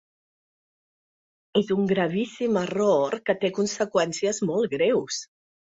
[1.61, 5.27] És un gravíssim error que té conseqüències molt greus.